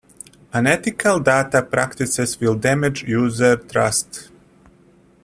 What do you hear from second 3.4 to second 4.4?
trust.